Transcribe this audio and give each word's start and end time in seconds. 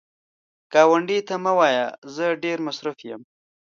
ګاونډي 0.73 1.19
ته 1.27 1.35
مه 1.43 1.53
وایه 1.59 1.85
“زه 2.15 2.25
ډېر 2.43 2.57
مصروف 2.67 2.97
یم” 3.09 3.21